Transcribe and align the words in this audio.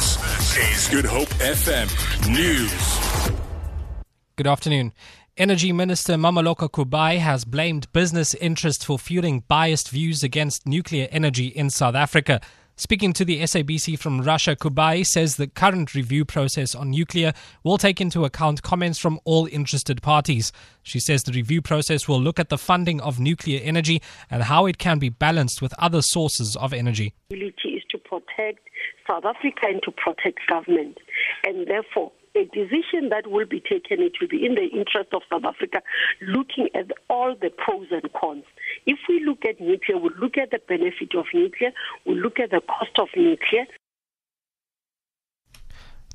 This 0.00 0.56
is 0.56 0.88
Good 0.88 1.04
Hope 1.04 1.28
FM 1.28 1.86
News. 2.32 3.34
Good 4.36 4.46
afternoon. 4.46 4.94
Energy 5.36 5.74
Minister 5.74 6.14
Mmamoloko 6.14 6.70
Kubayi 6.70 7.18
has 7.18 7.44
blamed 7.44 7.92
business 7.92 8.32
interests 8.32 8.82
for 8.82 8.98
fueling 8.98 9.44
biased 9.46 9.90
views 9.90 10.22
against 10.22 10.66
nuclear 10.66 11.06
energy 11.10 11.48
in 11.48 11.68
South 11.68 11.94
Africa. 11.94 12.40
Speaking 12.76 13.12
to 13.12 13.26
the 13.26 13.42
SABC 13.42 13.98
from 13.98 14.22
Russia, 14.22 14.56
Kubayi 14.56 15.04
says 15.04 15.36
the 15.36 15.48
current 15.48 15.94
review 15.94 16.24
process 16.24 16.74
on 16.74 16.88
nuclear 16.88 17.34
will 17.62 17.76
take 17.76 18.00
into 18.00 18.24
account 18.24 18.62
comments 18.62 18.98
from 18.98 19.20
all 19.26 19.46
interested 19.52 20.00
parties. 20.00 20.50
She 20.82 20.98
says 20.98 21.24
the 21.24 21.32
review 21.32 21.60
process 21.60 22.08
will 22.08 22.22
look 22.22 22.40
at 22.40 22.48
the 22.48 22.56
funding 22.56 23.02
of 23.02 23.20
nuclear 23.20 23.60
energy 23.62 24.00
and 24.30 24.44
how 24.44 24.64
it 24.64 24.78
can 24.78 24.98
be 24.98 25.10
balanced 25.10 25.60
with 25.60 25.74
other 25.78 26.00
sources 26.00 26.56
of 26.56 26.72
energy. 26.72 27.12
The 27.28 27.36
ability 27.36 27.68
Is 27.76 27.82
to 27.90 27.98
protect 27.98 28.60
South 29.10 29.24
Africa 29.24 29.66
and 29.66 29.82
to 29.82 29.90
protect 29.90 30.38
government, 30.48 30.98
and 31.44 31.66
therefore 31.66 32.12
a 32.36 32.44
decision 32.44 33.08
that 33.10 33.26
will 33.26 33.46
be 33.46 33.58
taken, 33.60 34.00
it 34.00 34.12
will 34.20 34.28
be 34.28 34.46
in 34.46 34.54
the 34.54 34.66
interest 34.66 35.08
of 35.12 35.22
South 35.28 35.44
Africa, 35.44 35.82
looking 36.22 36.68
at 36.76 36.92
all 37.08 37.34
the 37.34 37.50
pros 37.50 37.88
and 37.90 38.08
cons. 38.12 38.44
If 38.86 38.98
we 39.08 39.24
look 39.24 39.44
at 39.44 39.60
nuclear, 39.60 39.98
we 39.98 40.10
look 40.20 40.36
at 40.36 40.52
the 40.52 40.60
benefit 40.68 41.16
of 41.16 41.26
nuclear, 41.34 41.72
we 42.06 42.14
look 42.14 42.38
at 42.38 42.50
the 42.50 42.60
cost 42.60 42.96
of 42.98 43.08
nuclear. 43.16 43.66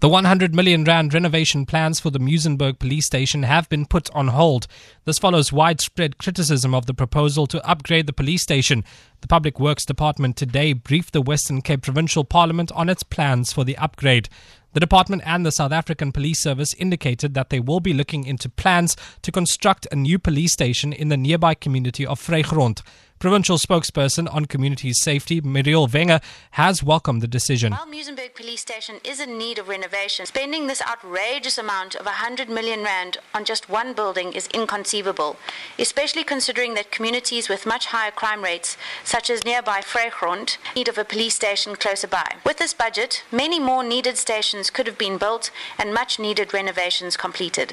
The 0.00 0.08
100 0.08 0.54
million 0.54 0.84
rand 0.84 1.14
renovation 1.14 1.64
plans 1.64 2.00
for 2.00 2.10
the 2.10 2.18
Muizenberg 2.18 2.78
police 2.78 3.06
station 3.06 3.44
have 3.44 3.68
been 3.68 3.86
put 3.86 4.10
on 4.10 4.28
hold. 4.28 4.66
This 5.04 5.18
follows 5.18 5.52
widespread 5.52 6.18
criticism 6.18 6.74
of 6.74 6.86
the 6.86 6.92
proposal 6.92 7.46
to 7.46 7.66
upgrade 7.66 8.06
the 8.06 8.12
police 8.12 8.42
station. 8.42 8.84
The 9.22 9.28
Public 9.28 9.58
Works 9.58 9.86
Department 9.86 10.36
today 10.36 10.74
briefed 10.74 11.14
the 11.14 11.22
Western 11.22 11.62
Cape 11.62 11.82
Provincial 11.82 12.24
Parliament 12.24 12.70
on 12.72 12.90
its 12.90 13.02
plans 13.02 13.52
for 13.52 13.64
the 13.64 13.78
upgrade. 13.78 14.28
The 14.74 14.80
department 14.80 15.22
and 15.24 15.46
the 15.46 15.52
South 15.52 15.70
African 15.70 16.10
Police 16.10 16.40
Service 16.40 16.74
indicated 16.74 17.34
that 17.34 17.50
they 17.50 17.60
will 17.60 17.78
be 17.78 17.92
looking 17.92 18.26
into 18.26 18.48
plans 18.48 18.96
to 19.22 19.30
construct 19.30 19.86
a 19.92 19.96
new 19.96 20.18
police 20.18 20.52
station 20.52 20.92
in 20.92 21.10
the 21.10 21.16
nearby 21.16 21.54
community 21.54 22.04
of 22.04 22.20
Vrygrond. 22.20 22.82
Provincial 23.20 23.56
spokesperson 23.56 24.28
on 24.34 24.44
community 24.44 24.92
safety, 24.92 25.40
Mireille 25.40 25.86
Wenger, 25.86 26.20
has 26.50 26.82
welcomed 26.82 27.22
the 27.22 27.28
decision. 27.28 27.72
While 27.72 27.86
Muizenberg 27.86 28.34
Police 28.34 28.60
Station 28.60 28.96
is 29.02 29.18
in 29.18 29.38
need 29.38 29.58
of 29.58 29.68
renovation, 29.68 30.26
spending 30.26 30.66
this 30.66 30.82
outrageous 30.82 31.56
amount 31.56 31.94
of 31.94 32.04
100 32.04 32.50
million 32.50 32.82
rand 32.82 33.16
on 33.32 33.46
just 33.46 33.70
one 33.70 33.94
building 33.94 34.34
is 34.34 34.48
inconceivable, 34.48 35.36
especially 35.78 36.22
considering 36.22 36.74
that 36.74 36.90
communities 36.90 37.48
with 37.48 37.64
much 37.64 37.86
higher 37.86 38.10
crime 38.10 38.44
rates, 38.44 38.76
such 39.04 39.30
as 39.30 39.44
nearby 39.44 39.80
Vrygrond, 39.80 40.58
need 40.76 40.88
of 40.88 40.98
a 40.98 41.04
police 41.04 41.34
station 41.34 41.76
closer 41.76 42.08
by. 42.08 42.36
With 42.44 42.58
this 42.58 42.74
budget, 42.74 43.24
many 43.32 43.58
more 43.58 43.84
needed 43.84 44.18
stations 44.18 44.63
could 44.70 44.86
have 44.86 44.98
been 44.98 45.18
built 45.18 45.50
and 45.78 45.94
much 45.94 46.18
needed 46.18 46.54
renovations 46.54 47.16
completed. 47.16 47.72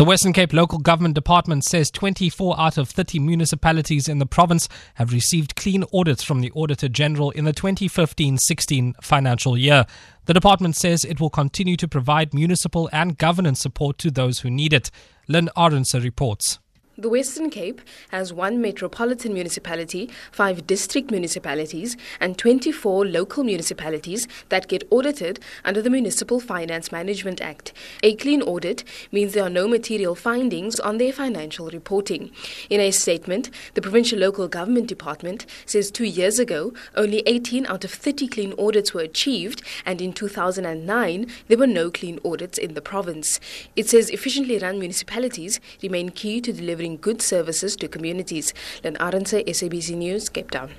The 0.00 0.06
Western 0.06 0.32
Cape 0.32 0.54
Local 0.54 0.78
Government 0.78 1.14
Department 1.14 1.62
says 1.62 1.90
24 1.90 2.58
out 2.58 2.78
of 2.78 2.88
30 2.88 3.18
municipalities 3.18 4.08
in 4.08 4.18
the 4.18 4.24
province 4.24 4.66
have 4.94 5.12
received 5.12 5.56
clean 5.56 5.84
audits 5.92 6.22
from 6.22 6.40
the 6.40 6.50
Auditor 6.52 6.88
General 6.88 7.30
in 7.32 7.44
the 7.44 7.52
2015 7.52 8.38
16 8.38 8.94
financial 9.02 9.58
year. 9.58 9.84
The 10.24 10.32
department 10.32 10.76
says 10.76 11.04
it 11.04 11.20
will 11.20 11.28
continue 11.28 11.76
to 11.76 11.86
provide 11.86 12.32
municipal 12.32 12.88
and 12.94 13.18
governance 13.18 13.60
support 13.60 13.98
to 13.98 14.10
those 14.10 14.40
who 14.40 14.48
need 14.48 14.72
it. 14.72 14.90
Len 15.28 15.50
Arendse 15.54 16.02
reports. 16.02 16.60
The 16.98 17.08
Western 17.08 17.50
Cape 17.50 17.80
has 18.10 18.32
one 18.32 18.60
metropolitan 18.60 19.32
municipality, 19.32 20.10
five 20.32 20.66
district 20.66 21.10
municipalities, 21.10 21.96
and 22.18 22.36
24 22.36 23.06
local 23.06 23.44
municipalities 23.44 24.26
that 24.48 24.66
get 24.68 24.82
audited 24.90 25.38
under 25.64 25.80
the 25.80 25.88
Municipal 25.88 26.40
Finance 26.40 26.90
Management 26.90 27.40
Act. 27.40 27.72
A 28.02 28.16
clean 28.16 28.42
audit 28.42 28.82
means 29.12 29.32
there 29.32 29.44
are 29.44 29.48
no 29.48 29.68
material 29.68 30.16
findings 30.16 30.78
on 30.80 30.98
their 30.98 31.12
financial 31.12 31.70
reporting. 31.70 32.32
In 32.68 32.80
a 32.80 32.90
statement, 32.90 33.50
the 33.74 33.82
Provincial 33.82 34.18
Local 34.18 34.48
Government 34.48 34.88
Department 34.88 35.46
says 35.64 35.92
two 35.92 36.04
years 36.04 36.40
ago, 36.40 36.74
only 36.96 37.22
18 37.24 37.66
out 37.66 37.84
of 37.84 37.92
30 37.92 38.26
clean 38.26 38.52
audits 38.58 38.92
were 38.92 39.00
achieved, 39.00 39.62
and 39.86 40.02
in 40.02 40.12
2009, 40.12 41.26
there 41.46 41.58
were 41.58 41.66
no 41.68 41.90
clean 41.90 42.18
audits 42.24 42.58
in 42.58 42.74
the 42.74 42.82
province. 42.82 43.38
It 43.76 43.88
says 43.88 44.10
efficiently 44.10 44.58
run 44.58 44.80
municipalities 44.80 45.60
remain 45.80 46.10
key 46.10 46.40
to 46.42 46.52
delivering 46.52 46.89
good 46.96 47.22
services 47.22 47.76
to 47.76 47.88
communities. 47.88 48.54
Len 48.84 48.96
Arendse, 48.96 49.46
SABC 49.46 49.96
News, 49.96 50.28
Cape 50.28 50.50
Town. 50.50 50.70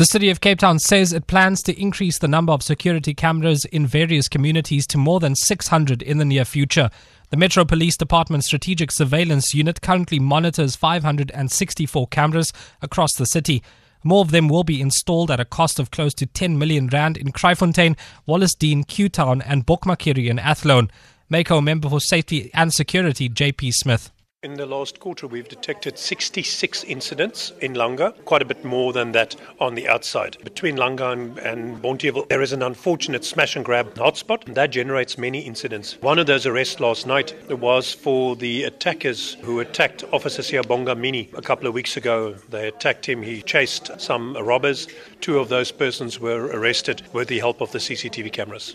The 0.00 0.06
City 0.06 0.30
of 0.30 0.40
Cape 0.40 0.60
Town 0.60 0.78
says 0.78 1.12
it 1.12 1.26
plans 1.26 1.62
to 1.64 1.78
increase 1.78 2.18
the 2.18 2.26
number 2.26 2.54
of 2.54 2.62
security 2.62 3.12
cameras 3.12 3.66
in 3.66 3.86
various 3.86 4.28
communities 4.28 4.86
to 4.86 4.96
more 4.96 5.20
than 5.20 5.34
600 5.36 6.00
in 6.00 6.16
the 6.16 6.24
near 6.24 6.46
future. 6.46 6.88
The 7.28 7.36
Metro 7.36 7.66
Police 7.66 7.98
Department 7.98 8.44
Strategic 8.44 8.90
Surveillance 8.90 9.52
Unit 9.52 9.82
currently 9.82 10.18
monitors 10.18 10.74
564 10.74 12.06
cameras 12.06 12.50
across 12.80 13.12
the 13.12 13.26
city. 13.26 13.62
More 14.02 14.22
of 14.22 14.30
them 14.30 14.48
will 14.48 14.64
be 14.64 14.80
installed 14.80 15.30
at 15.30 15.38
a 15.38 15.44
cost 15.44 15.78
of 15.78 15.90
close 15.90 16.14
to 16.14 16.24
10 16.24 16.58
million 16.58 16.86
rand 16.86 17.18
in 17.18 17.32
Kraaifontein, 17.32 17.98
Wallacedene, 18.26 18.86
Q 18.86 19.10
Town, 19.10 19.42
and 19.42 19.66
Bokmakierie 19.66 20.30
and 20.30 20.40
Athlone. 20.40 20.90
Mayco 21.30 21.62
member 21.62 21.90
for 21.90 22.00
Safety 22.00 22.50
and 22.54 22.72
Security, 22.72 23.28
JP 23.28 23.74
Smith. 23.74 24.10
In 24.42 24.54
the 24.54 24.64
last 24.64 25.00
quarter, 25.00 25.26
we've 25.26 25.50
detected 25.50 25.98
66 25.98 26.84
incidents 26.84 27.52
in 27.60 27.74
Langa, 27.74 28.14
quite 28.24 28.40
a 28.40 28.46
bit 28.46 28.64
more 28.64 28.90
than 28.94 29.12
that 29.12 29.36
on 29.60 29.74
the 29.74 29.86
outside. 29.86 30.38
Between 30.42 30.78
Langa 30.78 31.12
and, 31.12 31.36
and 31.40 31.82
there 32.30 32.40
is 32.40 32.54
an 32.54 32.62
unfortunate 32.62 33.22
smash 33.22 33.54
and 33.54 33.62
grab 33.62 33.92
hotspot, 33.96 34.46
and 34.46 34.56
that 34.56 34.70
generates 34.70 35.18
many 35.18 35.40
incidents. 35.40 36.00
One 36.00 36.18
of 36.18 36.26
those 36.26 36.46
arrests 36.46 36.80
last 36.80 37.06
night 37.06 37.34
was 37.50 37.92
for 37.92 38.34
the 38.34 38.62
attackers 38.62 39.34
who 39.42 39.60
attacked 39.60 40.04
Officer 40.10 40.40
Siyabonga 40.40 40.96
Mini 40.96 41.28
a 41.36 41.42
couple 41.42 41.66
of 41.66 41.74
weeks 41.74 41.98
ago. 41.98 42.32
They 42.48 42.68
attacked 42.68 43.06
him, 43.06 43.20
he 43.20 43.42
chased 43.42 43.90
some 44.00 44.38
robbers. 44.38 44.88
Two 45.20 45.38
of 45.38 45.50
those 45.50 45.70
persons 45.70 46.18
were 46.18 46.46
arrested 46.46 47.02
with 47.12 47.28
the 47.28 47.40
help 47.40 47.60
of 47.60 47.72
the 47.72 47.78
CCTV 47.78 48.32
cameras. 48.32 48.74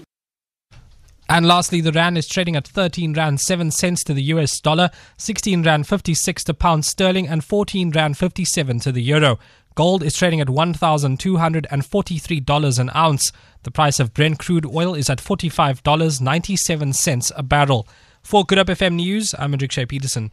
And 1.28 1.48
lastly, 1.48 1.82
the 1.82 1.92
rand 1.92 2.20
is 2.20 2.28
trading 2.28 2.56
at 2.56 2.68
13 2.68 3.14
rand 3.14 3.42
7 3.42 3.72
cents 3.72 4.04
to 4.04 4.14
the 4.14 4.22
US 4.24 4.60
dollar, 4.60 4.92
16 5.18 5.64
rand 5.64 5.88
56 5.88 6.44
to 6.44 6.54
pound 6.54 6.86
sterling, 6.86 7.28
and 7.28 7.44
14 7.44 7.90
rand 7.92 8.18
57 8.18 8.80
to 8.82 8.92
the 8.92 9.02
euro. 9.02 9.40
Gold 9.74 10.04
is 10.04 10.16
trading 10.16 10.40
at 10.40 10.48
$1,243 10.48 12.80
an 12.80 12.92
ounce. 12.96 13.32
The 13.64 13.72
price 13.72 14.00
of 14.00 14.14
Brent 14.14 14.38
crude 14.40 14.66
oil 14.66 14.94
is 14.94 15.10
at 15.10 15.18
$45.97 15.18 17.32
a 17.36 17.44
barrel. 17.44 17.86
For 18.22 18.46
Good 18.46 18.58
Hope 18.58 18.68
FM 18.68 18.96
News, 18.96 19.36
I'm 19.38 19.52
Hendrik 19.52 19.74
Shea 19.74 19.86
Peterson. 19.86 20.32